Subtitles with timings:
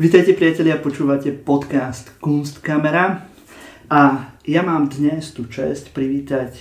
[0.00, 3.28] Vítajte priatelia, počúvate podcast Kunstkamera
[3.92, 6.56] a ja mám dnes tu čest privítať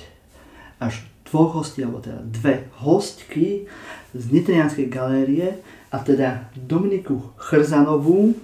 [0.84, 3.64] až dvoch hostí, alebo teda dve hostky
[4.12, 5.56] z Nitrianskej galérie
[5.88, 8.36] a teda Dominiku Chrzanovú,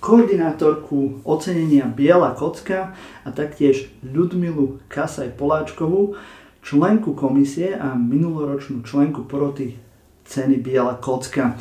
[0.00, 6.16] koordinátorku ocenenia Biela kocka a taktiež Ľudmilu Kasaj Poláčkovú,
[6.64, 9.76] členku komisie a minuloročnú členku poroty
[10.24, 11.60] ceny Biela kocka.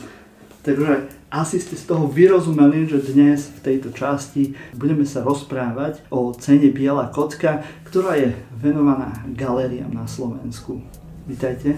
[0.63, 6.33] Takže asi ste z toho vyrozumeli, že dnes v tejto časti budeme sa rozprávať o
[6.33, 10.81] cene Biela kocka, ktorá je venovaná galériám na Slovensku.
[11.29, 11.77] Vítajte.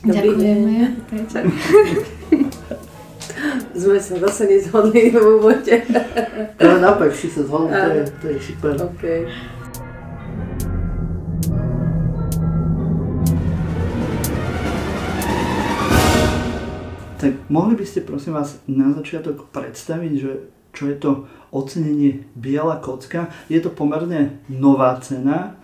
[0.00, 0.96] Ďakujeme.
[3.76, 5.76] Sme sa zase nezhodli v úvode.
[6.56, 8.74] Ale naopak si sa zhodli, to je, to je super.
[8.96, 9.28] Okay.
[17.16, 20.32] Tak mohli by ste prosím vás na začiatok predstaviť, že
[20.76, 21.10] čo je to
[21.48, 23.32] ocenenie Biela kocka.
[23.48, 25.56] Je to pomerne nová cena,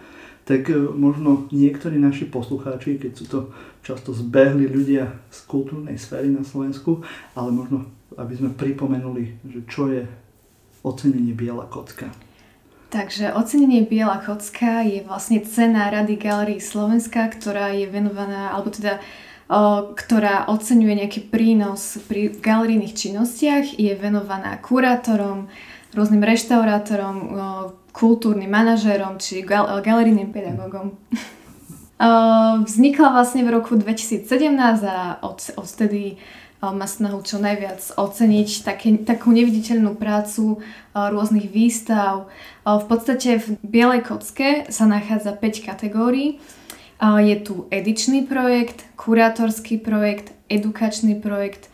[0.48, 3.40] tak e, možno niektorí naši poslucháči, keď sú to
[3.84, 7.04] často zbehli ľudia z kultúrnej sféry na Slovensku,
[7.36, 7.84] ale možno
[8.18, 10.04] aby sme pripomenuli, že čo je
[10.84, 12.12] ocenenie Biela kocka.
[12.92, 19.00] Takže ocenenie Biela kocka je vlastne cena Rady Galerii Slovenska, ktorá je venovaná, alebo teda
[19.92, 25.52] ktorá oceňuje nejaký prínos pri galerijných činnostiach, je venovaná kurátorom,
[25.92, 27.16] rôznym reštaurátorom,
[27.92, 30.96] kultúrnym manažérom či gal- galerijným pedagógom.
[32.64, 34.24] Vznikla vlastne v roku 2017
[34.88, 36.16] a od, odtedy
[36.62, 40.62] má snahu čo najviac oceniť také, takú neviditeľnú prácu
[40.94, 42.32] rôznych výstav.
[42.64, 46.40] V podstate v Bielej kocke sa nachádza 5 kategórií.
[47.02, 51.66] Je tu edičný projekt, kurátorský projekt, edukačný projekt,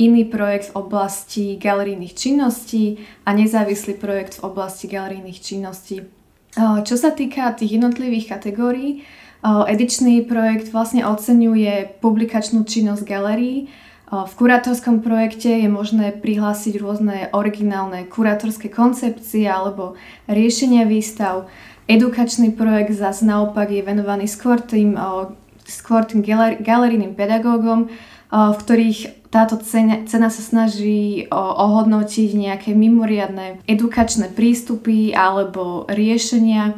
[0.00, 6.08] iný projekt v oblasti galerijných činností a nezávislý projekt v oblasti galerijných činností.
[6.56, 9.04] Čo sa týka tých jednotlivých kategórií,
[9.44, 13.68] edičný projekt vlastne oceňuje publikačnú činnosť galérií.
[14.08, 20.00] V kurátorskom projekte je možné prihlásiť rôzne originálne kurátorské koncepcie alebo
[20.30, 21.50] riešenia výstav.
[21.86, 24.98] Edukačný projekt zase naopak je venovaný skôr tým,
[25.62, 26.22] skôr tým
[26.58, 27.86] galerijným pedagógom,
[28.30, 36.74] v ktorých táto cena, cena sa snaží ohodnotiť nejaké mimoriadne edukačné prístupy alebo riešenia.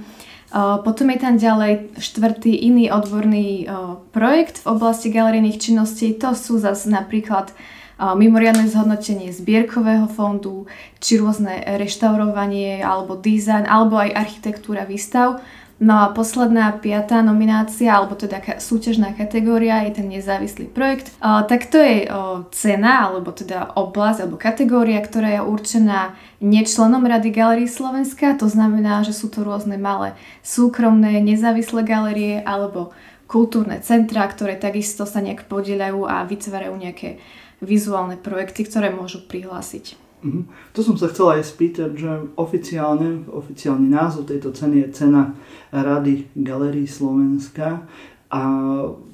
[0.84, 3.68] Potom je tam ďalej štvrtý iný odborný
[4.12, 6.16] projekt v oblasti galerijných činností.
[6.20, 7.52] To sú zase napríklad
[7.98, 10.70] mimoriadne zhodnotenie zbierkového fondu,
[11.03, 15.42] či rôzne reštaurovanie alebo dizajn, alebo aj architektúra výstav.
[15.78, 21.14] No a posledná piatá nominácia, alebo teda súťažná kategória je ten nezávislý projekt.
[21.22, 22.10] O, tak to je
[22.50, 28.34] cena, alebo teda oblasť, alebo kategória, ktorá je určená nečlenom Rady Galerii Slovenska.
[28.42, 32.91] To znamená, že sú to rôzne malé súkromné, nezávislé galerie, alebo
[33.30, 37.22] kultúrne centra, ktoré takisto sa nejak podielajú a vytvárajú nejaké
[37.58, 39.98] vizuálne projekty, ktoré môžu prihlásiť.
[40.19, 40.44] Mm-hmm.
[40.74, 45.38] To som sa chcela aj spýtať, že oficiálne, oficiálny názov tejto ceny je cena
[45.70, 47.86] Rady Galerii Slovenska
[48.26, 48.41] a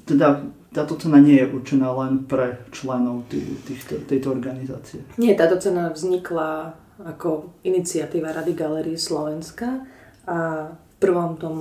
[0.09, 3.29] teda táto cena nie je určená len pre členov
[3.69, 5.05] týchto, tejto organizácie.
[5.21, 9.85] Nie, táto cena vznikla ako iniciatíva Rady Galerii Slovenska
[10.25, 10.37] a
[10.73, 11.55] v prvom tom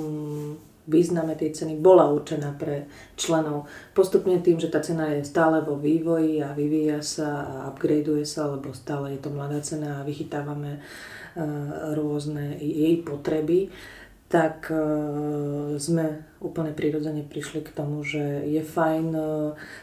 [0.84, 2.84] význame tej ceny bola určená pre
[3.16, 3.64] členov.
[3.96, 8.52] Postupne tým, že tá cena je stále vo vývoji a vyvíja sa a upgradeuje sa,
[8.52, 10.80] lebo stále je to mladá cena a vychytávame e,
[11.96, 13.72] rôzne jej potreby,
[14.28, 14.76] tak e,
[15.80, 19.22] sme úplne prirodzene prišli k tomu, že je fajn e,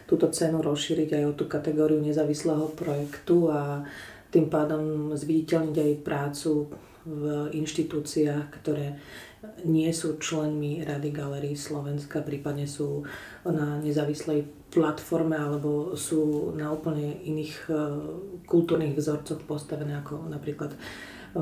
[0.05, 3.81] túto cenu rozšíriť aj o tú kategóriu nezávislého projektu a
[4.29, 9.01] tým pádom zviditeľniť aj prácu v inštitúciách, ktoré
[9.65, 13.01] nie sú členmi Rady Galerii Slovenska, prípadne sú
[13.45, 17.73] na nezávislej platforme alebo sú na úplne iných e,
[18.47, 20.79] kultúrnych vzorcoch postavené ako napríklad e,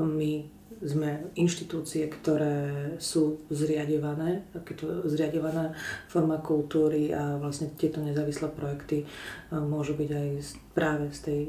[0.00, 0.32] my
[0.80, 5.76] sme inštitúcie, ktoré sú zriadované, takéto zriadovaná
[6.08, 9.06] forma kultúry a vlastne tieto nezávislé projekty e,
[9.54, 10.28] môžu byť aj
[10.72, 11.40] práve z tej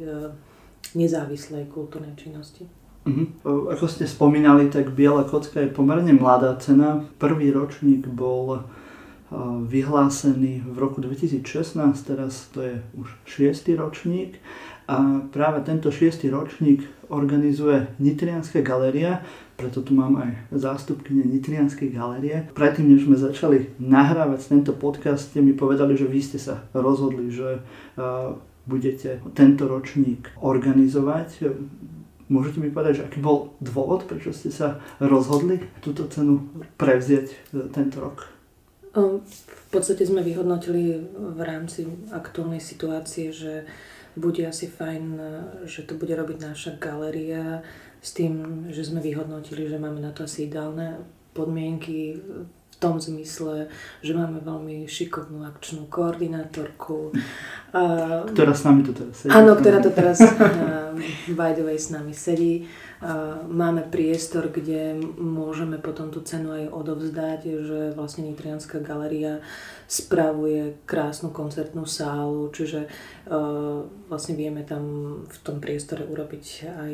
[0.99, 2.80] nezávislej kultúrnej činnosti.
[3.01, 3.73] Uh-huh.
[3.73, 7.01] Ako ste spomínali, tak Biela kocka je pomerne mladá cena.
[7.17, 8.61] Prvý ročník bol
[9.65, 11.47] vyhlásený v roku 2016,
[12.03, 14.35] teraz to je už šiestý ročník
[14.91, 19.23] a práve tento šiestý ročník organizuje Nitrianská galéria,
[19.55, 22.51] preto tu mám aj zástupkyne Nitrianskej galérie.
[22.51, 27.31] Predtým, než sme začali nahrávať tento podcast, ste mi povedali, že vy ste sa rozhodli,
[27.31, 27.63] že
[28.67, 31.55] budete tento ročník organizovať
[32.31, 36.47] Môžete mi povedať, že aký bol dôvod, prečo ste sa rozhodli túto cenu
[36.79, 38.31] prevzieť e, tento rok?
[38.95, 43.67] Ehm, v podstate sme vyhodnotili v rámci aktuálnej situácie, že
[44.15, 45.31] bude asi fajn, e,
[45.67, 47.67] že to bude robiť naša galéria
[47.99, 51.03] s tým, že sme vyhodnotili, že máme na to asi ideálne
[51.35, 52.15] podmienky
[52.81, 53.69] tom zmysle,
[54.01, 57.13] že máme veľmi šikovnú akčnú koordinátorku.
[58.33, 59.31] Ktorá s nami tu teraz sedí.
[59.31, 60.19] Áno, ktorá to teraz
[61.39, 62.67] by the way s nami sedí.
[63.47, 69.39] Máme priestor, kde môžeme potom tú cenu aj odovzdať, že vlastne Nitrianská galeria
[69.87, 72.91] spravuje krásnu koncertnú sálu, čiže
[74.11, 74.83] vlastne vieme tam
[75.25, 76.93] v tom priestore urobiť aj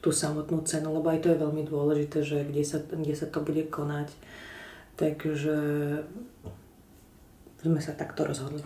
[0.00, 3.40] tú samotnú cenu, lebo aj to je veľmi dôležité, že kde sa, kde sa to
[3.44, 4.08] bude konať.
[5.00, 5.56] Takže
[7.64, 8.60] sme sa takto rozhodli.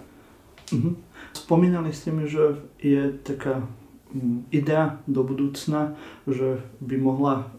[0.74, 0.98] Uh-huh.
[1.30, 3.62] Spomínali ste mi, že je taká
[4.10, 5.94] mm, idea do budúcna,
[6.26, 7.54] že by mohla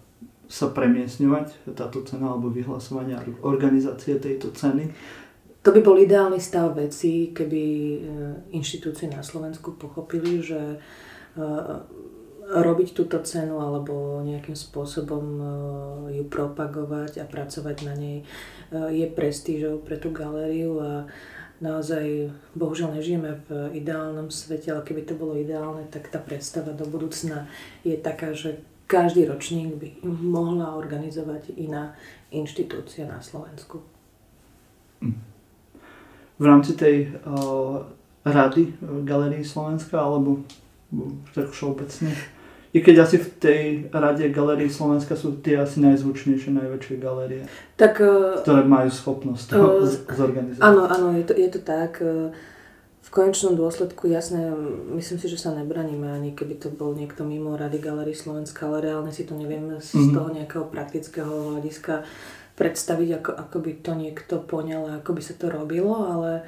[0.46, 4.92] sa premiesňovať táto cena alebo vyhlasovanie organizácie tejto ceny.
[5.66, 7.98] To by bol ideálny stav veci, keby e,
[8.54, 10.78] inštitúcie na Slovensku pochopili, že e,
[12.46, 15.44] robiť túto cenu alebo nejakým spôsobom e,
[16.22, 18.26] ju propagovať a pracovať na nej e,
[18.94, 21.10] je prestížou pre tú galériu a
[21.58, 26.86] naozaj, bohužiaľ nežijeme v ideálnom svete, ale keby to bolo ideálne, tak tá predstava do
[26.86, 27.50] budúcna
[27.82, 31.98] je taká, že každý ročník by mohla organizovať iná
[32.30, 33.82] inštitúcia na Slovensku.
[36.36, 37.82] V rámci tej uh,
[38.28, 38.76] rady
[39.08, 40.44] Galerii Slovenska alebo
[41.34, 42.35] tak všeobecne?
[42.76, 47.48] I keď asi v tej rade Galerii Slovenska sú tie asi najzvučnejšie, najväčšie galérie,
[47.80, 50.60] tak, e, ktoré majú schopnosť to uh, zorganizovať.
[50.60, 52.04] Áno, áno, je to, je to tak.
[52.04, 52.36] E,
[53.00, 54.52] v konečnom dôsledku, jasné,
[54.92, 58.92] myslím si, že sa nebraníme ani keby to bol niekto mimo Rady Galerii Slovenska, ale
[58.92, 60.12] reálne si to nevieme z mm-hmm.
[60.12, 62.04] toho nejakého praktického hľadiska
[62.60, 66.44] predstaviť, ako, ako by to niekto poňal a ako by sa to robilo, ale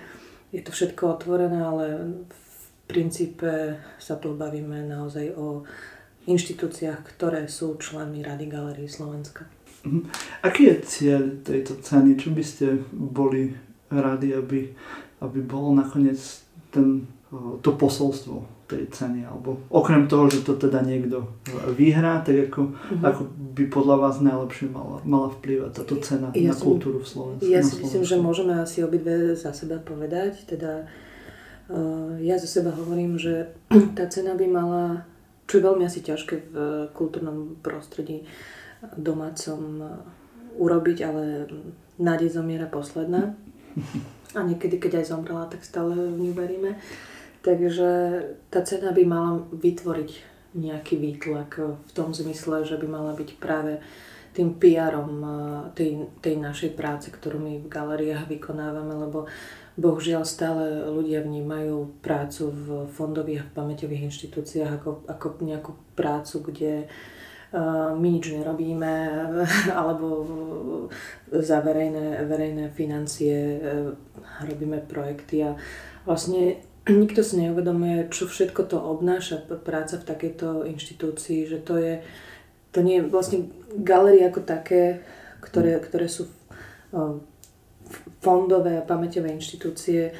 [0.51, 1.85] je to všetko otvorené, ale
[2.27, 5.63] v princípe sa tu bavíme naozaj o
[6.27, 9.47] inštitúciách, ktoré sú členmi Rady Galerii Slovenska.
[9.87, 10.01] Mhm.
[10.43, 12.19] Aký je cieľ tejto ceny?
[12.19, 13.55] Čo by ste boli
[13.87, 14.67] radi, aby,
[15.23, 16.19] aby bolo nakoniec
[16.75, 17.07] ten,
[17.63, 19.23] to posolstvo tej ceny?
[19.23, 21.23] Alebo okrem toho, že to teda niekto
[21.71, 23.03] vyhrá, tak ako, uh-huh.
[23.07, 23.21] ako
[23.55, 27.47] by podľa vás najlepšie mala, mala vplývať táto cena ja na som, kultúru v Slovensku?
[27.47, 30.43] Ja si myslím, že môžeme asi obidve za seba povedať.
[30.43, 30.83] Teda
[32.19, 33.51] ja za seba hovorím, že
[33.97, 34.83] tá cena by mala
[35.47, 36.55] čo je veľmi asi ťažké v
[36.91, 38.27] kultúrnom prostredí
[38.99, 39.79] domácom
[40.59, 41.47] urobiť, ale
[41.97, 43.33] nádej zomiera posledná.
[44.35, 46.75] A niekedy, keď aj zomrela, tak stále v ňu veríme.
[47.41, 47.89] Takže
[48.51, 50.11] tá cena by mala vytvoriť
[50.57, 53.79] nejaký výtlak v tom zmysle, že by mala byť práve
[54.35, 55.13] tým PR-om
[55.73, 59.25] tej, tej našej práce, ktorú my v galériách vykonávame, lebo
[59.77, 66.73] bohužiaľ stále ľudia vnímajú prácu v fondových a pamäťových inštitúciách ako, ako nejakú prácu, kde
[67.53, 68.93] uh, my nič nerobíme
[69.79, 70.07] alebo
[71.29, 73.93] za verejné, verejné financie uh,
[74.41, 75.53] robíme projekty a
[76.09, 76.57] vlastne
[76.89, 82.01] nikto si neuvedomuje, čo všetko to obnáša práca v takejto inštitúcii, že to je
[82.73, 85.01] to nie je vlastne galerie ako také,
[85.41, 86.29] ktoré, ktoré sú
[86.93, 87.21] uh,
[88.21, 90.11] fondové a pamäťové inštitúcie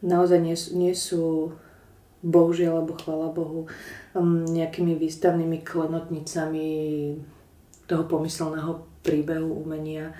[0.00, 1.52] naozaj nie, nie sú
[2.20, 3.64] bohužiaľ alebo chvala Bohu
[4.12, 6.68] um, nejakými výstavnými klenotnicami
[7.88, 10.12] toho pomyselného príbehu umenia.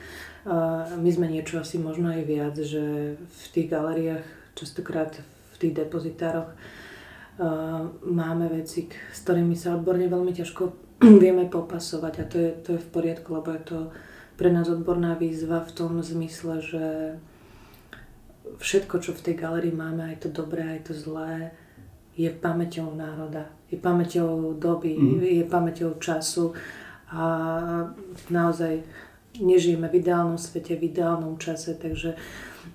[0.97, 4.25] My sme niečo asi možno aj viac, že v tých galeriách,
[4.57, 5.13] častokrát
[5.55, 6.49] v tých depozitároch
[8.05, 10.63] máme veci, s ktorými sa odborne veľmi ťažko
[11.23, 13.79] vieme popasovať a to je, to je v poriadku, lebo je to
[14.41, 16.85] pre nás odborná výzva v tom zmysle, že
[18.57, 21.53] všetko, čo v tej galerii máme, aj to dobré, aj to zlé,
[22.17, 25.45] je pamäťou národa, je pamäťou doby, mm.
[25.45, 26.57] je pamäťou času
[27.13, 27.23] a
[28.33, 28.81] naozaj
[29.37, 32.17] nežijeme v ideálnom svete, v ideálnom čase, takže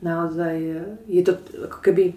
[0.05, 0.53] naozaj
[1.10, 1.34] je to
[1.65, 2.13] ako keby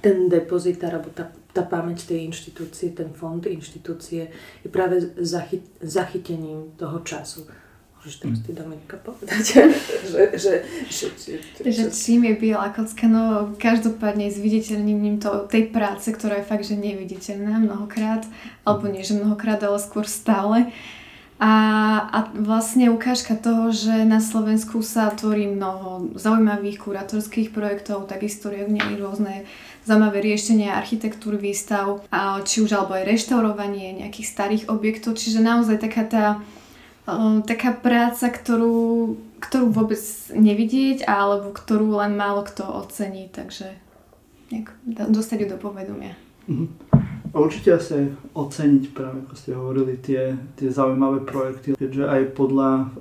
[0.00, 4.32] ten depozitár, alebo tá, tá pamäť tej inštitúcie, ten fond inštitúcie
[4.64, 7.44] je práve zachyt, zachytením toho času.
[8.02, 9.62] Môžeš teraz ty Dominika povedať, že,
[10.10, 10.54] že, že,
[10.90, 16.50] že, že, že čím je biela kocka, no každopádne zviditeľnením to, tej práce, ktorá je
[16.50, 18.26] fakt, že neviditeľná mnohokrát,
[18.66, 20.74] alebo nie, že mnohokrát, ale skôr stále.
[21.38, 21.54] A,
[22.10, 28.82] a vlastne ukážka toho, že na Slovensku sa tvorí mnoho zaujímavých kuratorských projektov, takisto riadne
[28.98, 29.46] rôzne
[29.86, 35.78] zaujímavé riešenia architektúry výstav, a či už alebo aj reštaurovanie nejakých starých objektov, čiže naozaj
[35.78, 36.24] taká tá
[37.46, 43.74] taká práca, ktorú, ktorú vôbec nevidieť, alebo ktorú len málo kto ocení, takže
[44.54, 46.14] nejak, dostať ju do povedomia.
[46.46, 46.68] Mm-hmm.
[47.32, 52.92] Určite asi oceniť práve, ako ste hovorili, tie, tie zaujímavé projekty, keďže aj podľa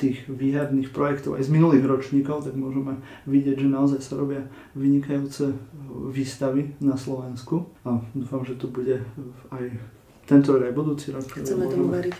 [0.00, 5.52] tých výherných projektov aj z minulých ročníkov, tak môžeme vidieť, že naozaj sa robia vynikajúce
[6.08, 9.04] výstavy na Slovensku a dúfam, že to bude
[9.52, 9.64] aj
[10.24, 11.28] tento rok aj budúci rok.
[11.28, 12.14] Chceme tomu veriť.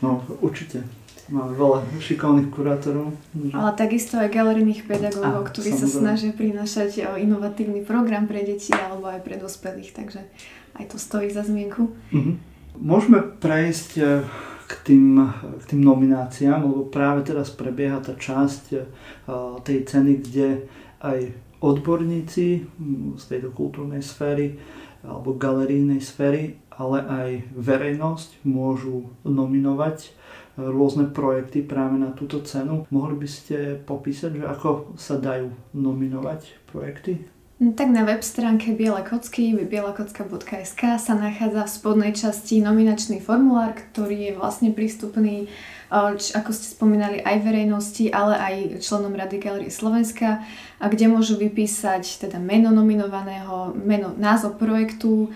[0.00, 0.82] No, určite.
[1.30, 3.14] Máme veľa šikovných kurátorov.
[3.54, 5.86] Ale takisto aj galerijných pedagógov, ktorí samozrejme.
[5.86, 6.90] sa snažia prinášať
[7.22, 10.26] inovatívny program pre deti alebo aj pre dospelých, takže
[10.74, 11.94] aj to stojí za zmienku.
[12.10, 12.32] Mhm.
[12.80, 14.04] Môžeme prejsť e,
[14.66, 18.78] k tým, k tým nomináciám, lebo práve teraz prebieha tá časť e,
[19.62, 20.48] tej ceny, kde
[21.02, 21.30] aj
[21.60, 22.64] odborníci
[23.20, 24.56] z tejto kultúrnej sféry
[25.04, 30.14] alebo galerijnej sféry ale aj verejnosť môžu nominovať
[30.60, 32.84] rôzne projekty práve na túto cenu.
[32.92, 37.24] Mohli by ste popísať, že ako sa dajú nominovať projekty?
[37.60, 44.16] Tak na web stránke Biele kocky bielakocka.sk sa nachádza v spodnej časti nominačný formulár, ktorý
[44.16, 45.44] je vlastne prístupný
[45.90, 50.46] ako ste spomínali, aj verejnosti, ale aj členom Rady Galerie Slovenska,
[50.78, 55.34] a kde môžu vypísať teda meno nominovaného, meno, názov projektu,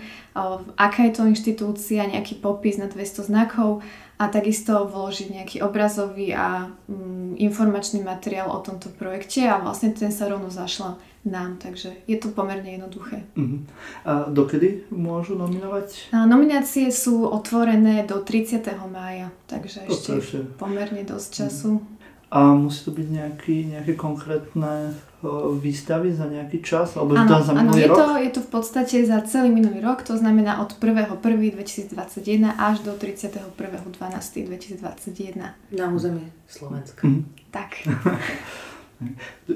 [0.79, 3.83] aká je to inštitúcia, nejaký popis na 200 znakov
[4.15, 10.11] a takisto vložiť nejaký obrazový a mm, informačný materiál o tomto projekte a vlastne ten
[10.11, 10.95] sa rovno zašla
[11.25, 13.25] nám, takže je to pomerne jednoduché.
[13.33, 13.59] Uh-huh.
[14.05, 16.13] A dokedy môžu nominovať?
[16.13, 18.61] A nominácie sú otvorené do 30.
[18.87, 21.81] mája, takže ešte, ešte pomerne dosť času.
[21.81, 21.94] Uh-huh.
[22.35, 24.91] A musí to byť nejaký, nejaké konkrétne
[25.55, 26.99] výstavy za nejaký čas?
[26.99, 27.95] Alebo áno, za áno je, rok?
[27.95, 31.95] To, je to v podstate za celý minulý rok, to znamená od 1.1.2021
[32.59, 35.79] až do 31.12.2021.
[35.79, 37.07] Na území Slovenska.
[37.07, 37.23] Mm.
[37.55, 37.87] Tak.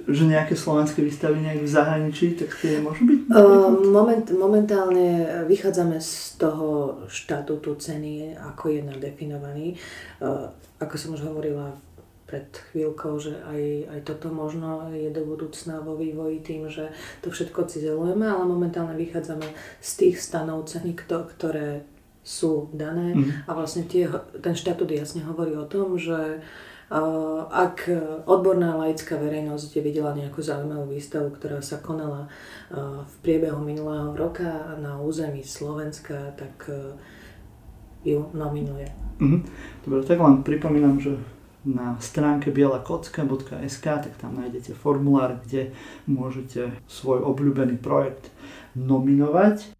[0.07, 3.19] že nejaké slovenské výstavy nejak v zahraničí, tak tie môžu byť?
[3.31, 9.79] Uh, moment, momentálne vychádzame z toho štatútu ceny, ako je nadefinovaný.
[10.19, 11.75] Uh, ako som už hovorila
[12.29, 16.93] pred chvíľkou, že aj, aj toto možno je do budúcna vo vývoji tým, že
[17.25, 19.49] to všetko cizelujeme, ale momentálne vychádzame
[19.81, 21.89] z tých stanov ceny, ktoré
[22.21, 23.49] sú dané mm.
[23.49, 24.05] a vlastne tie,
[24.37, 26.45] ten štatút jasne hovorí o tom, že
[26.93, 27.89] uh, ak
[28.29, 34.77] odborná laická verejnosť videla nejakú zaujímavú výstavu, ktorá sa konala uh, v priebehu minulého roka
[34.77, 36.93] na území Slovenska, tak uh,
[38.05, 38.85] ju nominuje.
[39.19, 39.43] Mm.
[39.83, 41.17] Dobre, tak len pripomínam, že
[41.67, 45.75] na stránke bielakocka.sk, tak tam nájdete formulár, kde
[46.07, 48.31] môžete svoj obľúbený projekt
[48.79, 49.75] nominovať.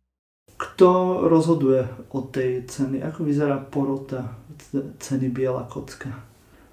[0.60, 3.00] Kto rozhoduje o tej ceny?
[3.00, 4.36] Ako vyzerá porota
[5.00, 6.12] ceny Biela kocka?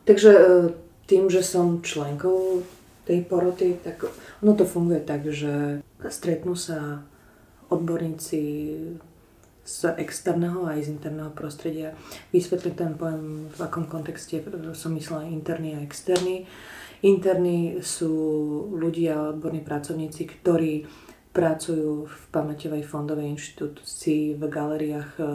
[0.03, 0.43] Takže e,
[1.07, 2.67] tým, že som členkou
[3.07, 4.11] tej poroty, tak
[4.43, 7.07] ono to funguje tak, že stretnú sa
[7.71, 8.43] odborníci
[9.67, 11.99] z externého aj z interného prostredia.
[12.31, 14.39] Vysvetlím ten pojem, v akom kontexte
[14.79, 16.47] som myslela interný a externý.
[17.03, 18.15] Interní sú
[18.73, 20.87] ľudia, odborní pracovníci, ktorí
[21.35, 25.27] pracujú v pamäťovej fondovej inštitúcii, v galeriách, e,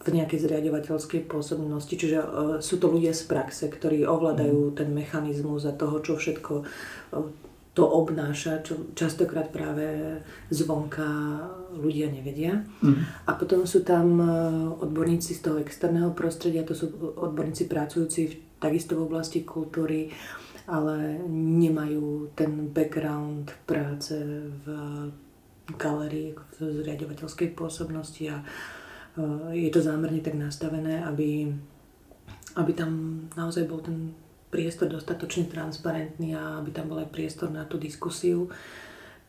[0.00, 1.94] v nejakej zriadovateľskej pôsobnosti.
[1.96, 2.26] Čiže e,
[2.60, 4.76] sú to ľudia z praxe, ktorí ovládajú mhm.
[4.76, 6.64] ten mechanizmus a toho, čo všetko e,
[7.70, 10.18] to obnáša, čo častokrát práve
[10.50, 11.06] zvonka
[11.70, 12.66] ľudia nevedia.
[12.82, 13.06] Mm.
[13.26, 14.26] A potom sú tam e,
[14.82, 20.10] odborníci z toho externého prostredia, to sú odborníci pracujúci v, takisto v oblasti kultúry,
[20.66, 24.18] ale nemajú ten background práce
[24.66, 24.66] v
[25.78, 28.44] galerii, v zriadovateľskej pôsobnosti a e,
[29.62, 31.46] je to zámerne tak nastavené, aby,
[32.58, 34.10] aby tam naozaj bol ten
[34.50, 38.50] priestor dostatočne transparentný a aby tam bol aj priestor na tú diskusiu.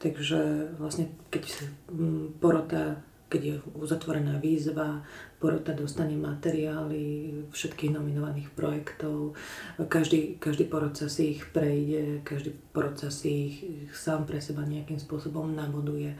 [0.01, 2.97] Takže vlastne keď mm, porota,
[3.29, 5.05] keď je uzatvorená výzva,
[5.37, 9.37] porota dostane materiály všetkých nominovaných projektov,
[9.85, 13.55] každý, každý porodca si ich prejde, každý porodca si ich
[13.93, 16.17] sám pre seba nejakým spôsobom naboduje.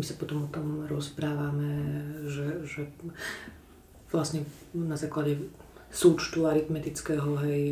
[0.00, 1.68] My sa potom o tom rozprávame,
[2.24, 2.88] že, že
[4.08, 5.36] vlastne na základe
[5.88, 7.62] súčtu aritmetického hej,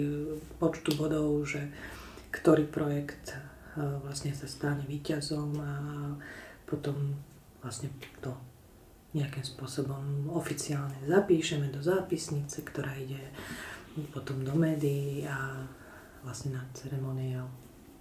[0.56, 1.68] počtu bodov, že
[2.32, 3.38] ktorý projekt e,
[4.04, 5.72] vlastne sa stane víťazom a
[6.66, 7.16] potom
[7.60, 8.32] vlastne to
[9.16, 13.32] nejakým spôsobom oficiálne zapíšeme do zápisnice, ktorá ide
[14.12, 15.64] potom do médií a
[16.20, 17.48] vlastne na ceremoniál.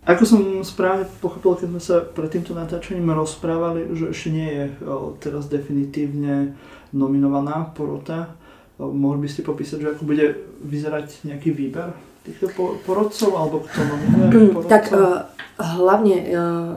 [0.06, 4.66] Ako som správne pochopil, keď sme sa pred týmto natáčaním rozprávali, že ešte nie je
[4.86, 6.54] o, teraz definitívne
[6.94, 8.38] nominovaná porota.
[8.76, 11.96] Mohli by ste popísať, že ako bude vyzerať nejaký výber
[12.28, 12.52] týchto
[12.84, 14.72] porodcov, alebo kto nominuje porodcov?
[14.72, 16.76] Tak uh, hlavne uh,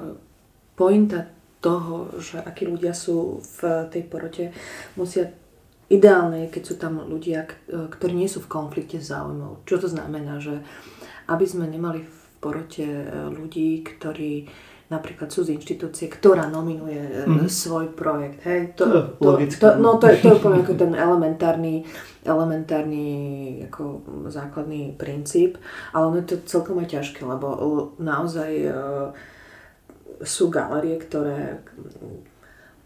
[0.79, 1.27] pointa
[1.59, 4.55] toho, že akí ľudia sú v tej porote,
[4.95, 5.35] musia
[5.89, 9.65] ideálne keď sú tam ľudia, ktorí nie sú v konflikte záujmov.
[9.65, 10.61] Čo to znamená, že
[11.29, 14.49] aby sme nemali v porote e, ľudí, ktorí
[14.89, 17.45] napríklad z inštitúcie, ktorá nominuje mm.
[17.45, 18.41] svoj projekt.
[18.49, 21.85] Hej, to, to, to, no to je, to je úplne ako ten elementárny,
[22.25, 23.07] elementárny
[23.69, 24.01] ako
[24.33, 25.61] základný princíp,
[25.93, 27.49] ale ono je to celkom aj ťažké, lebo
[28.01, 29.13] naozaj uh,
[30.25, 31.61] sú galerie, ktoré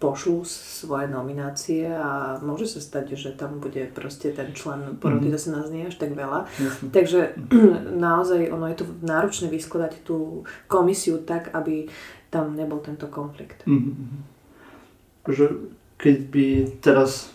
[0.02, 5.35] pošlú svoje nominácie a môže sa stať, že tam bude proste ten člen poroty, mm.
[5.38, 6.50] zase nás nie až tak veľa.
[6.59, 6.90] Jasne.
[6.90, 7.21] Takže
[8.11, 11.87] naozaj ono je to náročné vyskladať tú komisiu tak, aby
[12.35, 13.62] tam nebol tento konflikt.
[13.62, 14.11] Mm-hmm.
[15.30, 15.44] Že
[16.02, 16.47] keď by
[16.82, 17.30] teraz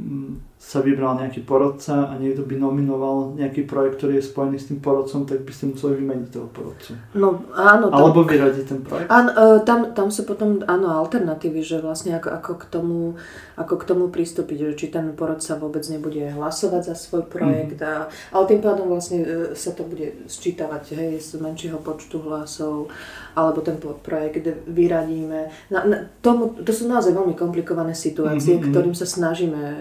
[0.00, 4.70] mm, sa vybral nejaký porodca a niekto by nominoval nejaký projekt, ktorý je spojený s
[4.70, 6.94] tým porodcom, tak by ste museli vymeniť toho porodcu.
[7.18, 7.90] No áno.
[7.90, 9.10] Tam, Alebo vyradiť ten projekt.
[9.10, 13.18] Áno, e, tam, tam sú potom áno, alternatívy, že vlastne ako, ako, k tomu,
[13.58, 17.90] ako k tomu pristúpiť, že či ten porodca vôbec nebude hlasovať za svoj projekt, mm.
[17.90, 17.94] a,
[18.30, 22.86] ale tým pádom vlastne e, sa to bude sčítavať hej, z menšieho počtu hlasov,
[23.34, 25.50] alebo ten projekt vyradíme.
[25.74, 28.70] Na, na, tomu, to sú naozaj veľmi komplikované situácie, mm-hmm.
[28.70, 29.76] ktorým sa snažíme e,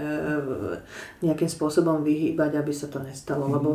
[1.22, 3.54] nejakým spôsobom vyhýbať, aby sa to nestalo, mm.
[3.56, 3.70] lebo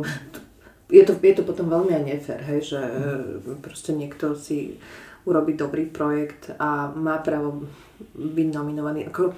[0.87, 3.59] je to, je to potom veľmi aj nefér, hej, že mm.
[3.59, 4.79] proste niekto si
[5.27, 7.67] urobí dobrý projekt a má právo
[8.15, 9.11] byť nominovaný.
[9.11, 9.35] Ako,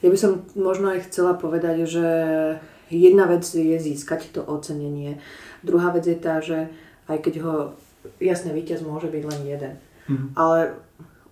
[0.00, 2.06] ja by som možno aj chcela povedať, že
[2.92, 5.18] jedna vec je získať to ocenenie.
[5.66, 6.70] Druhá vec je tá, že
[7.10, 7.54] aj keď ho,
[8.22, 9.74] jasne, víťaz môže byť len jeden.
[10.06, 10.36] Mm.
[10.38, 10.78] Ale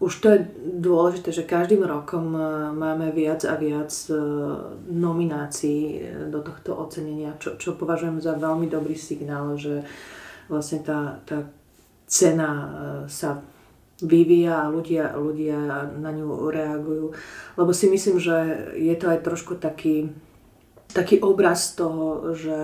[0.03, 0.39] už to je
[0.83, 2.43] dôležité, že každým rokom e,
[2.75, 4.19] máme viac a viac e,
[4.91, 9.87] nominácií e, do tohto ocenenia, čo, čo považujem za veľmi dobrý signál, že
[10.51, 11.47] vlastne tá, tá
[12.11, 12.51] cena
[13.07, 13.41] sa
[14.03, 17.15] vyvíja a ľudia, ľudia na ňu reagujú.
[17.57, 18.37] Lebo si myslím, že
[18.75, 20.11] je to aj trošku taký,
[20.91, 22.59] taký obraz toho, že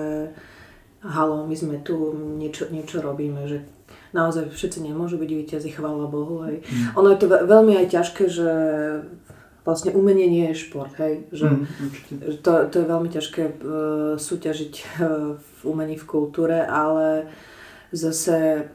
[1.06, 3.62] halo, my sme tu, niečo, niečo robíme, že
[4.12, 6.44] naozaj všetci nemôžu byť víťazi, chvála Bohu.
[6.48, 6.64] Hej.
[6.64, 6.98] Mm.
[6.98, 8.50] Ono je to veľmi aj ťažké, že
[9.68, 11.28] vlastne umenie nie je šport, hej.
[11.28, 13.52] Že, mm, to, to je veľmi ťažké uh,
[14.16, 17.28] súťažiť uh, v umení, v kultúre, ale
[17.92, 18.68] zase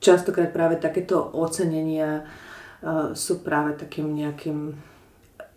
[0.00, 4.72] častokrát práve takéto ocenenia uh, sú práve takým nejakým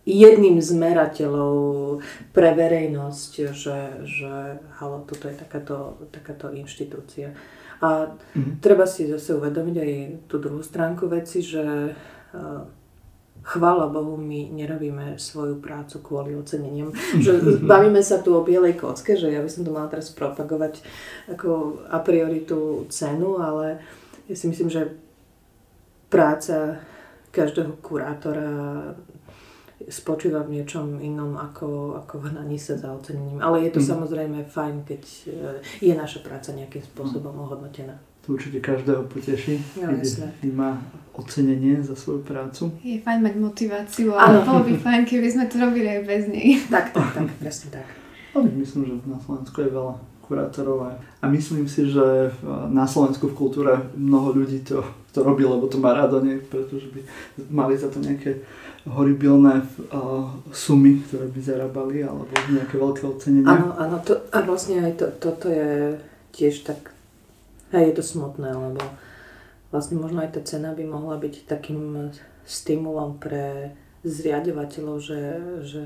[0.07, 1.99] jedným z merateľov
[2.31, 4.33] pre verejnosť, že, že
[4.79, 7.35] halo, toto je takáto, takáto inštitúcia.
[7.81, 8.57] A mm.
[8.57, 9.91] treba si zase uvedomiť aj
[10.25, 11.93] tú druhú stránku veci, že
[13.47, 16.91] chvála Bohu, my nerobíme svoju prácu kvôli oceneniam.
[17.15, 20.83] Že bavíme sa tu o bielej kocke, že ja by som to mala teraz propagovať
[21.31, 23.79] ako a priori tú cenu, ale
[24.27, 24.91] ja si myslím, že
[26.11, 26.83] práca
[27.31, 28.51] každého kurátora
[29.87, 33.39] spočíva v niečom inom ako, ako v hnaní sa za ocenením.
[33.39, 33.87] Ale je to mm.
[33.87, 35.33] samozrejme fajn, keď eh,
[35.79, 37.43] je naša práca nejakým spôsobom mm.
[37.47, 37.95] ohodnotená.
[38.27, 39.95] To určite každého poteší, no,
[40.43, 40.75] keď má
[41.15, 42.75] ocenenie za svoju prácu.
[42.83, 46.59] Je fajn mať motiváciu, ale bolo by fajn, keby sme to robili aj bez nej.
[46.73, 47.87] Tak, tak, tak, presne tak.
[48.35, 49.95] Ale myslím, že na Slovensku je veľa
[50.27, 52.35] kurátorov a myslím si, že
[52.67, 54.83] na Slovensku v kultúre mnoho ľudí to,
[55.15, 56.35] to robí, lebo to má rado, nie?
[56.35, 56.99] pretože by
[57.47, 58.43] mali za to nejaké
[58.87, 63.47] horibilné uh, sumy, ktoré by zarábali, alebo nejaké veľké ocenenie.
[63.47, 65.99] Áno, áno, to, a vlastne aj to, toto je
[66.31, 66.95] tiež tak,
[67.75, 68.79] hej, je to smutné, lebo
[69.75, 72.11] vlastne možno aj tá cena by mohla byť takým
[72.47, 73.75] stimulom pre
[74.07, 75.21] zriadovateľov, že,
[75.67, 75.83] že,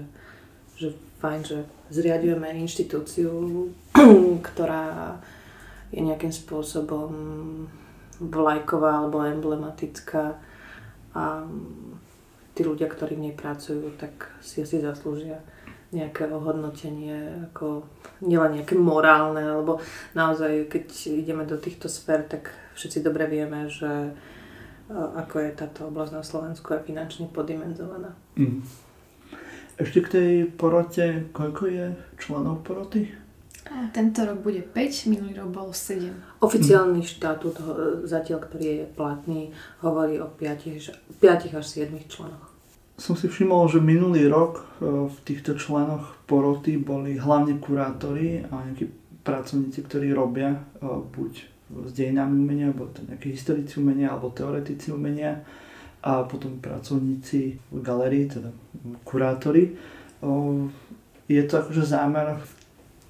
[0.78, 0.88] že
[1.18, 1.60] fajn, že
[1.90, 3.34] zriadujeme inštitúciu,
[4.54, 5.18] ktorá
[5.90, 7.12] je nejakým spôsobom
[8.22, 10.38] vlajková alebo emblematická
[11.12, 11.44] a
[12.56, 15.40] tí ľudia, ktorí v nej pracujú, tak si asi zaslúžia
[15.92, 17.84] nejaké ohodnotenie, ako
[18.24, 19.84] nielen nejaké morálne, lebo
[20.16, 24.16] naozaj, keď ideme do týchto sfér, tak všetci dobre vieme, že
[24.92, 28.16] ako je táto oblasť na Slovensku aj finančne podimenzovaná.
[28.40, 28.64] Mm.
[29.80, 31.86] Ešte k tej porote, koľko je
[32.20, 33.21] členov poroty?
[33.69, 36.41] Tento rok bude 5, minulý rok bolo 7.
[36.41, 37.08] Oficiálny mm.
[37.08, 37.56] štatút
[38.10, 39.41] zatiaľ, ktorý je platný,
[39.86, 42.50] hovorí o 5, 5 až 7 členoch.
[42.97, 48.62] Som si všimol, že minulý rok e, v týchto členoch poroty boli hlavne kurátori a
[48.62, 48.86] nejakí
[49.26, 51.34] pracovníci, ktorí robia e, buď
[51.88, 55.41] s dejinami umenia, alebo to nejaké historici umenia, alebo teoretici umenia
[56.02, 57.39] a potom pracovníci
[57.71, 58.50] v galerii, teda
[59.06, 59.78] kurátori.
[61.30, 62.61] Je to akože zámer v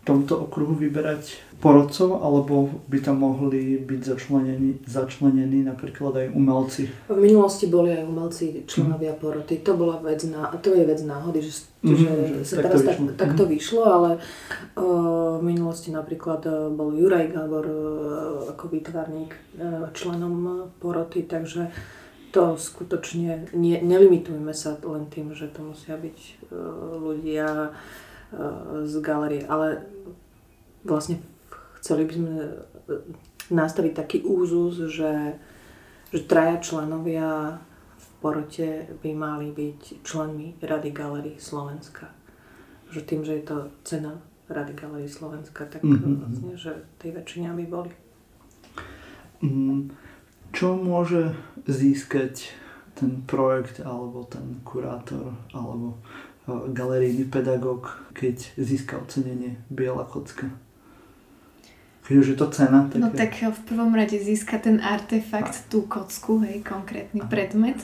[0.01, 6.89] tomto okruhu vyberať porodcov, alebo by tam mohli byť začlenení, začlenení napríklad aj umelci?
[7.05, 9.21] V minulosti boli aj umelci, členovia mm.
[9.21, 9.61] poroty.
[9.61, 12.97] To bola vec, ná, to je vec náhody, že, mm, že, že sa teraz tak,
[13.13, 13.51] tak to mhm.
[13.53, 17.77] vyšlo, ale uh, v minulosti napríklad uh, bol Juraj Gábor uh,
[18.57, 21.69] ako výtvarník uh, členom poroty, takže
[22.33, 27.69] to skutočne ne, nelimitujme sa len tým, že to musia byť uh, ľudia
[28.87, 29.83] z galerie, ale
[30.87, 31.19] vlastne
[31.81, 32.49] chceli by sme e,
[33.51, 35.35] nastaviť taký úzus, že,
[36.13, 37.59] že traja členovia
[37.97, 38.69] v porote
[39.01, 42.13] by mali byť členmi Rady Galerii Slovenska.
[42.91, 44.13] Že tým, že je to cena
[44.47, 46.15] Rady Galerii Slovenska, tak mm-hmm.
[46.23, 47.91] vlastne, že tej väčšine by boli.
[49.41, 49.89] Mm,
[50.53, 51.33] čo môže
[51.65, 52.53] získať
[52.93, 55.97] ten projekt alebo ten kurátor alebo
[56.47, 60.49] galerijný pedagóg, keď získa ocenenie Biela kocka?
[62.01, 62.89] Keď už je to cena.
[62.89, 63.17] Tak no je...
[63.17, 65.63] tak v prvom rade získa ten artefakt, a.
[65.69, 67.29] tú kocku, hej, konkrétny a.
[67.29, 67.77] predmet.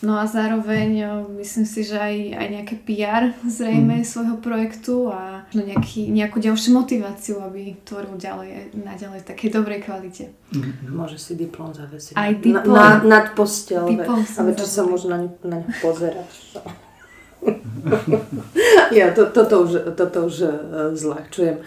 [0.00, 1.04] No a zároveň
[1.36, 4.08] myslím si, že aj, aj nejaké PR zrejme mm.
[4.08, 9.84] svojho projektu a no nejaký, nejakú ďalšiu motiváciu, aby tvoril ďalej, naďalej v takej dobrej
[9.84, 10.32] kvalite.
[10.56, 10.96] Mm.
[10.96, 12.16] Môže si diplom zavesiť.
[12.16, 12.72] Aj diplom.
[12.72, 13.84] Na, na, nad postel.
[14.40, 16.32] Ale čo sa môže na, na ňu pozerať.
[18.98, 20.52] ja to, toto už, toto už uh,
[20.92, 21.60] zľahčujem.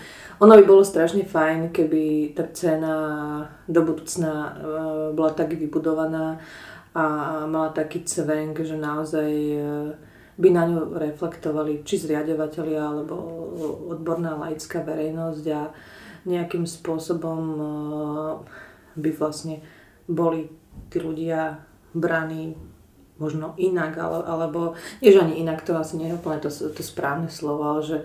[0.43, 2.95] Ono by bolo strašne fajn, keby tá cena
[3.63, 4.51] do budúcna e,
[5.15, 6.35] bola tak vybudovaná
[6.91, 7.03] a
[7.47, 9.61] mala taký cvenk, že naozaj e,
[10.35, 13.15] by na ňu reflektovali či zriadovateľia alebo
[13.93, 15.71] odborná laická verejnosť a
[16.27, 17.41] nejakým spôsobom
[18.99, 19.63] by vlastne
[20.09, 20.49] boli
[20.89, 21.61] tí ľudia
[21.93, 22.57] braní
[23.23, 27.31] možno inak, alebo, nie že ani inak, to asi nie je úplne to, to správne
[27.31, 27.97] slovo, ale že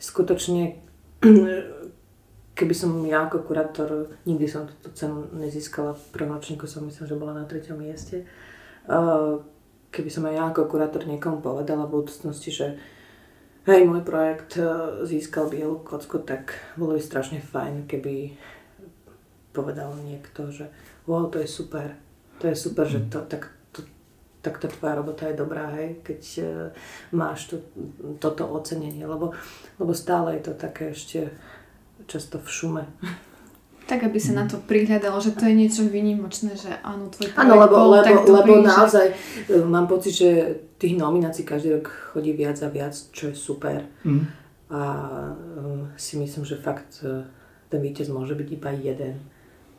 [0.00, 0.80] skutočne
[2.58, 7.04] keby som ja ako kurátor, nikdy som túto cenu nezískala, v prvom ročníku som myslím,
[7.04, 8.24] že bola na treťom mieste,
[9.90, 12.78] keby som aj ja ako kurátor niekomu povedala v budúcnosti, že
[13.66, 14.66] hej, môj projekt e,
[15.06, 18.36] získal bielu kocku, tak bolo by strašne fajn, keby
[19.54, 20.68] povedal niekto, že
[21.06, 21.96] wow, to je super,
[22.42, 23.54] to je super, že to, tak,
[24.44, 26.46] tak tá tvoja robota je dobrá, hej, keď uh,
[27.16, 27.56] máš to,
[28.20, 29.32] toto ocenenie, lebo,
[29.80, 31.32] lebo stále je to také ešte
[32.04, 32.84] často v šume.
[33.84, 37.40] Tak, aby sa na to prihľadalo, že to je niečo výnimočné, že áno, tvoj projekt
[37.44, 39.06] Áno, lebo, bol lebo, tak dobrý, lebo naozaj
[39.44, 39.60] že...
[39.60, 40.30] mám pocit, že
[40.80, 43.84] tých nominácií každý rok chodí viac a viac, čo je super.
[44.08, 44.24] Mm.
[44.72, 44.80] A
[45.36, 47.04] um, si myslím, že fakt
[47.68, 49.20] ten víťaz môže byť iba jeden.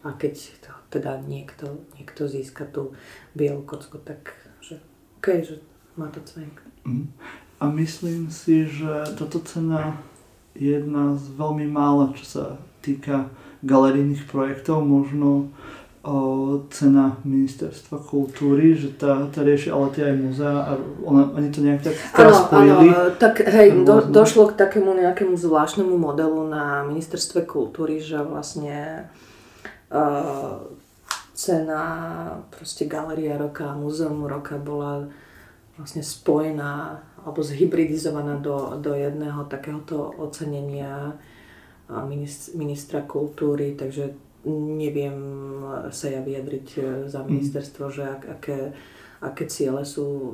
[0.05, 2.93] A keď to, teda niekto, niekto získa tú
[3.33, 4.37] bielu kocku, tak
[5.25, 5.55] že OK, že
[5.97, 6.61] má to cvenk.
[6.85, 7.09] Mm.
[7.59, 9.97] A myslím si, že táto cena
[10.53, 12.45] jedna z veľmi mála, čo sa
[12.85, 13.33] týka
[13.65, 15.49] galerijných projektov, možno
[16.05, 21.49] o, cena ministerstva kultúry, že tá, tá rieši ale tie aj muzea a ona, oni
[21.49, 22.93] to nejak tak teraz spojili.
[22.93, 29.09] Áno, tak hej, do, došlo k takému nejakému zvláštnemu modelu na ministerstve kultúry, že vlastne
[29.89, 30.61] uh,
[31.35, 31.81] cena
[32.49, 35.11] proste Galeria roka Múzeum roka bola
[35.75, 41.19] vlastne spojená alebo zhybridizovaná do, do jedného takéhoto ocenenia
[42.55, 44.15] ministra kultúry, takže
[44.77, 45.17] neviem
[45.89, 47.27] sa ja vyjadriť e, za mm.
[47.29, 48.59] ministerstvo, že ak, aké,
[49.21, 50.33] aké ciele sú,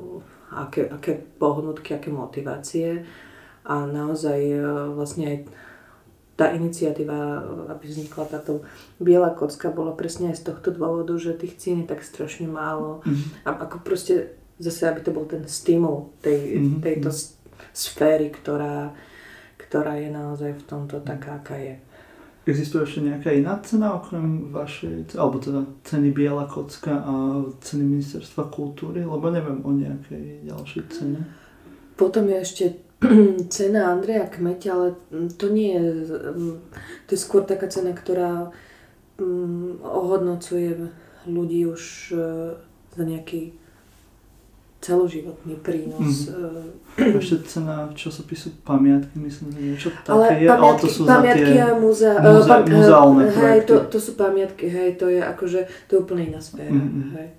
[0.52, 3.08] aké, aké pohnutky, aké motivácie
[3.64, 4.64] a naozaj e,
[4.96, 5.38] vlastne aj
[6.42, 8.66] tá iniciatíva, aby vznikla táto
[8.98, 13.06] biela kocka, bola presne aj z tohto dôvodu, že tých cien je tak strašne málo.
[13.06, 13.46] Mm.
[13.46, 16.82] A ako proste zase, aby to bol ten stimul tej, mm-hmm.
[16.82, 17.14] tejto
[17.78, 18.90] sféry, ktorá,
[19.62, 21.78] ktorá je naozaj v tomto taká, aká je.
[22.50, 27.14] Existuje ešte nejaká iná cena okrem vašej, alebo teda ceny Biela kocka a
[27.62, 29.06] ceny Ministerstva kultúry?
[29.06, 31.22] Lebo neviem o nejakej ďalšej cene.
[31.94, 32.66] Potom je ešte
[33.56, 34.88] cena Andreja Kmeťa, ale
[35.38, 35.86] to nie je,
[37.06, 38.54] to je skôr taká cena, ktorá
[39.18, 40.94] um, ohodnocuje
[41.26, 42.54] ľudí už uh,
[42.94, 43.58] za nejaký
[44.82, 46.26] celoživotný prínos.
[46.98, 47.22] Mm.
[47.22, 51.42] Ešte cena časopisu pamiatky, myslím, že niečo také ale je, pamiatky, ale to sú pamiatky
[51.42, 55.22] za tie a múzea, múze, pam, muzeálne hej, to, to sú pamiatky, hej, to je
[55.22, 57.14] akože, to je úplne iná sféra, mm-hmm.
[57.14, 57.30] hej.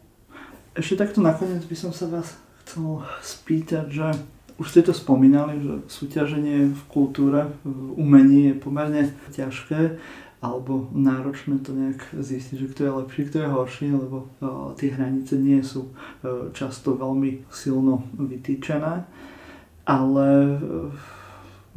[0.79, 4.15] Ešte takto nakoniec by som sa vás chcel spýtať, že
[4.59, 10.01] už ste to spomínali, že súťaženie v kultúre, v umení je pomerne ťažké.
[10.43, 14.91] alebo náročné to nejak zistiť, že kto je lepší, kto je horší, lebo uh, tie
[14.91, 19.07] hranice nie sú uh, často veľmi silno vytýčené,
[19.87, 20.91] ale uh,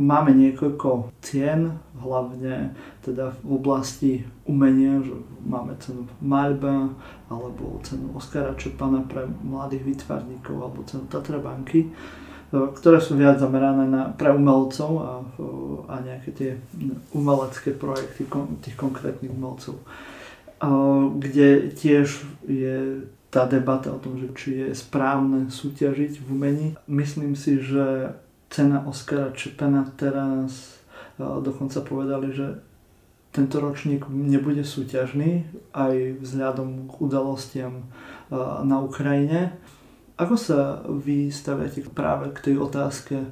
[0.02, 2.74] máme niekoľko cien, hlavne
[3.06, 4.12] teda v oblasti
[4.50, 5.14] umenia, že
[5.46, 6.90] máme cenu Malba,
[7.30, 11.94] alebo cenu Oskara Čepana pre mladých výtvarníkov, alebo cenu Tatra banky
[12.52, 15.12] ktoré sú viac zamerané na, pre umelcov a,
[15.90, 16.52] a nejaké tie
[17.12, 18.30] umelecké projekty
[18.62, 19.82] tých konkrétnych umelcov.
[21.20, 26.68] Kde tiež je tá debata o tom, že či je správne súťažiť v umení.
[26.88, 28.16] Myslím si, že
[28.48, 30.80] cena Oscara Čepena teraz
[31.20, 32.64] dokonca povedali, že
[33.36, 35.44] tento ročník nebude súťažný
[35.76, 37.92] aj vzhľadom k udalostiam
[38.64, 39.60] na Ukrajine
[40.16, 43.30] ako sa vy staviate práve k tej otázke e,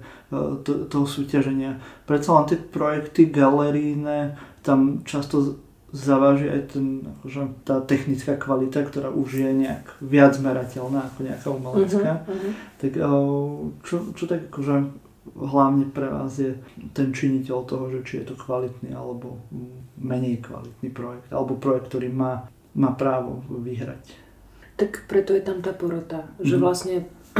[0.68, 1.80] to, toho súťaženia?
[2.04, 4.36] Predsa len tie projekty galeríne,
[4.68, 5.64] tam často
[5.96, 11.48] zaváži aj ten, akože, tá technická kvalita, ktorá už je nejak viac merateľná ako nejaká
[11.54, 12.12] umelecká.
[12.26, 12.52] Uh-huh, uh-huh.
[12.84, 13.04] Tak e,
[13.88, 14.76] čo, čo tak akože
[15.40, 16.52] hlavne pre vás je
[16.92, 19.40] ten činiteľ toho, že či je to kvalitný alebo
[19.96, 24.23] menej kvalitný projekt, alebo projekt, ktorý má, má právo vyhrať?
[24.84, 26.44] Tak preto je tam tá porota, mm.
[26.44, 26.62] že mhm.
[26.62, 26.96] vlastne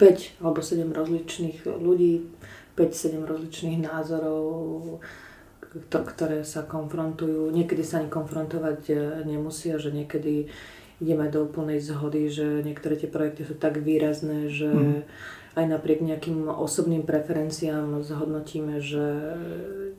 [0.00, 2.28] 5 alebo 7 rozličných ľudí,
[2.76, 5.00] 5-7 rozličných názorov,
[5.88, 7.48] to, ktoré sa konfrontujú.
[7.52, 10.50] Niekedy sa ani konfrontovať e, nemusia, že niekedy
[11.00, 15.00] ideme do úplnej zhody, že niektoré tie projekty sú tak výrazné, že mm.
[15.56, 19.04] aj napriek nejakým osobným preferenciám zhodnotíme, že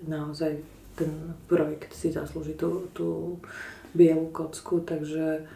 [0.05, 0.61] naozaj
[0.99, 3.39] ten projekt si zaslúži tú, tú
[3.95, 5.47] bielú kocku, takže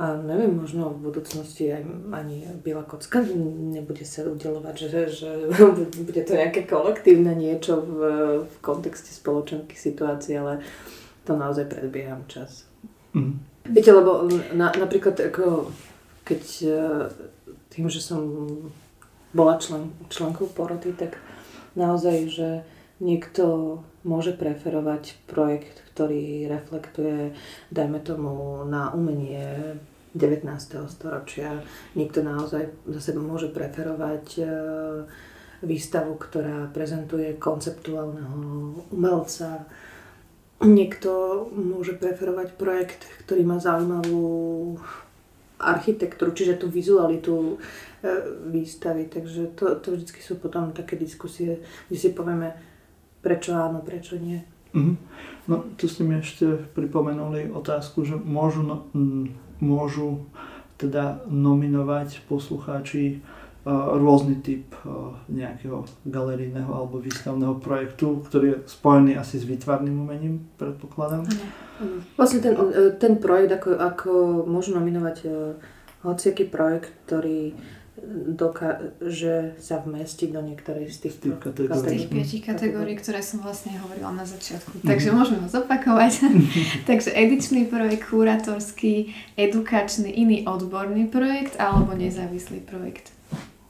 [0.00, 5.30] a neviem, možno v budúcnosti aj ani Biela kocka nebude sa udelovať, že, že
[6.08, 7.98] bude to nejaké kolektívne niečo v,
[8.48, 10.64] v kontexte spoločenských situácií, ale
[11.28, 12.64] to naozaj predbieham čas.
[13.12, 13.44] Mm.
[13.68, 14.24] Viete, lebo
[14.56, 15.68] na, napríklad ako,
[16.24, 16.80] keď e,
[17.68, 18.24] tým, že som
[19.36, 21.20] bola člen, členkou poroty, tak
[21.76, 22.48] naozaj, že
[23.04, 27.36] niekto môže preferovať projekt, ktorý reflektuje,
[27.68, 29.76] dajme tomu, na umenie
[30.14, 30.90] 19.
[30.90, 31.62] storočia.
[31.94, 34.44] Niekto naozaj za seba môže preferovať e,
[35.62, 38.36] výstavu, ktorá prezentuje konceptuálneho
[38.90, 39.70] umelca.
[40.60, 44.76] Niekto môže preferovať projekt, ktorý má zaujímavú
[45.60, 48.10] architektúru, čiže tú vizualitu e,
[48.50, 49.06] výstavy.
[49.06, 52.56] Takže to, to vždy sú potom také diskusie, kde si povieme,
[53.22, 54.42] prečo áno, prečo nie.
[54.74, 54.96] Mm-hmm.
[55.50, 58.76] No, tu ste mi ešte pripomenuli otázku, že môžu no,
[59.60, 60.26] môžu
[60.80, 63.20] teda nominovať poslucháči
[63.68, 64.72] rôzny typ
[65.28, 71.28] nejakého galerijného alebo výstavného projektu, ktorý je spojený asi s výtvarným umením, predpokladám.
[72.16, 74.10] Vlastne ten, e, ten projekt, ako, ako
[74.48, 75.28] môžu nominovať e,
[76.04, 77.52] hociaký projekt, ktorý
[78.34, 81.80] dokáže sa vmestiť do niektorej z tých, tých kategórií.
[81.80, 84.80] Z tých piatich kategórií, ktoré som vlastne hovorila na začiatku.
[84.80, 84.90] Mm-hmm.
[84.90, 86.12] Takže môžeme ho zopakovať.
[86.90, 93.12] Takže edičný projekt, kurátorský, edukačný, iný odborný projekt alebo nezávislý projekt.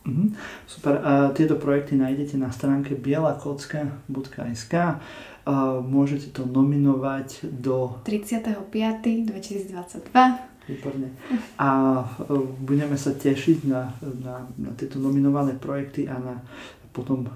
[0.09, 0.29] Mm-hmm.
[0.65, 0.95] Super.
[1.05, 4.75] A tieto projekty nájdete na stránke bielakocka.sk.
[5.41, 11.09] A môžete to nominovať do 35.2022 Výborne.
[11.59, 16.35] A e, budeme sa tešiť na, na, na tieto nominované projekty a na
[16.91, 17.31] potom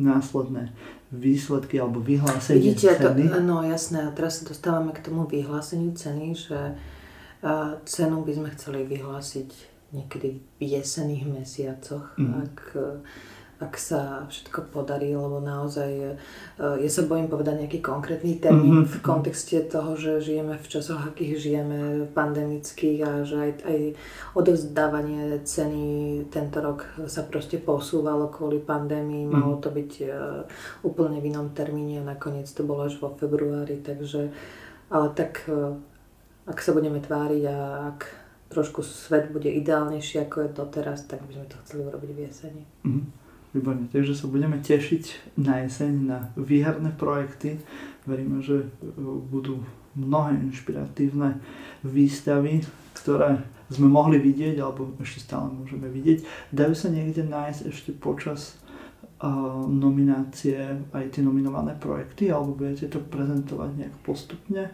[0.00, 0.72] následné
[1.12, 3.28] výsledky alebo vyhlásenie Vidíte, ceny.
[3.28, 8.32] To, no jasné, a teraz sa dostávame k tomu vyhláseniu ceny, že uh, cenu by
[8.32, 9.50] sme chceli vyhlásiť
[9.94, 12.32] niekedy v jesených mesiacoch, mm.
[12.48, 12.56] ak
[13.64, 16.12] ak sa všetko podarí, lebo naozaj e,
[16.60, 18.92] ja sa bojím povedať nejaký konkrétny termín mm-hmm.
[18.92, 23.80] v kontexte toho, že žijeme v časoch, akých žijeme, pandemických a že aj, aj
[24.36, 25.84] odovzdávanie ceny
[26.28, 29.24] tento rok sa proste posúvalo kvôli pandémii.
[29.24, 29.40] Mm-hmm.
[29.40, 30.44] Malo to byť uh,
[30.84, 34.28] úplne v inom termíne a nakoniec to bolo až vo februári, takže
[34.92, 35.74] ale tak uh,
[36.44, 37.56] ak sa budeme tváriť a
[37.96, 38.00] ak
[38.52, 42.64] trošku svet bude ideálnejší ako je doteraz, tak by sme to chceli urobiť v jeseni.
[42.84, 43.23] Mm-hmm.
[43.54, 47.62] Výborne, takže sa budeme tešiť na jeseň na výherné projekty.
[48.02, 48.68] Veríme, že e,
[49.30, 49.62] budú
[49.94, 51.38] mnohé inšpiratívne
[51.86, 52.66] výstavy,
[52.98, 53.38] ktoré
[53.70, 56.50] sme mohli vidieť, alebo ešte stále môžeme vidieť.
[56.50, 58.58] Dajú sa niekde nájsť ešte počas
[59.68, 60.58] nominácie
[60.92, 64.68] aj tie nominované projekty, alebo budete to prezentovať nejak postupne?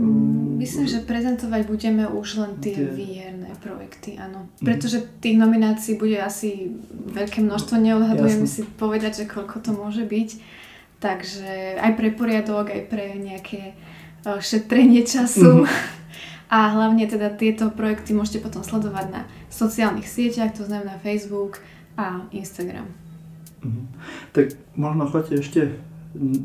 [0.00, 4.50] Mm, myslím, že prezentovať budeme už len tie výherné projekty, áno.
[4.60, 4.64] Mhm.
[4.64, 10.30] Pretože tých nominácií bude asi veľké množstvo, neodhadujem si povedať, že koľko to môže byť.
[11.04, 13.76] Takže aj pre poriadok, aj pre nejaké
[14.24, 15.64] uh, šetrenie času.
[15.64, 15.68] Mm.
[16.54, 21.60] A hlavne teda tieto projekty môžete potom sledovať na sociálnych sieťach, to znamená Facebook
[21.98, 22.88] a Instagram.
[23.60, 23.90] Mm.
[24.32, 25.60] Tak možno chodite ešte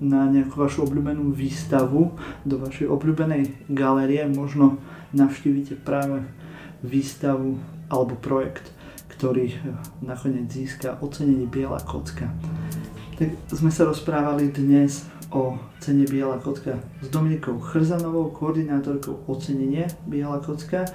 [0.02, 4.82] na nejakú vašu obľúbenú výstavu do vašej obľúbenej galérie, možno
[5.14, 6.26] navštívite práve
[6.82, 8.70] výstavu alebo projekt,
[9.14, 9.54] ktorý
[10.02, 12.30] nakoniec získa ocenenie Biela kocka.
[13.20, 20.42] Tak sme sa rozprávali dnes o cene Biela kocka s Dominikou Chrzanovou, koordinátorkou ocenenie Biela
[20.42, 20.90] kocka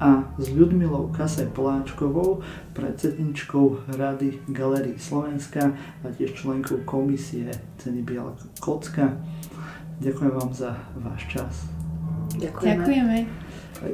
[0.00, 2.40] a s Ľudmilou Kasej Poláčkovou,
[2.72, 8.32] predsedničkou Rady Galerii Slovenska a tiež členkou komisie ceny Biela
[8.64, 9.20] Kocka.
[10.00, 11.68] Ďakujem vám za váš čas.
[12.40, 12.80] Ďakujeme.
[12.80, 13.16] Ďakujeme.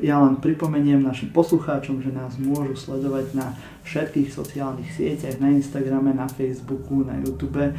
[0.02, 6.14] Ja len pripomeniem našim poslucháčom, že nás môžu sledovať na všetkých sociálnych sieťach, na Instagrame,
[6.14, 7.74] na Facebooku, na YouTube,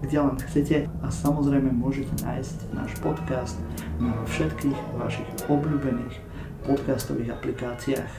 [0.00, 3.56] kde len chcete a samozrejme môžete nájsť náš podcast
[4.00, 6.29] na všetkých vašich obľúbených
[6.64, 8.12] podcastových aplikáciách.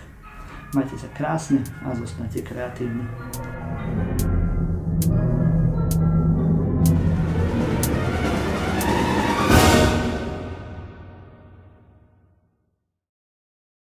[0.71, 3.03] Majte sa krásne a zostanete kreatívni.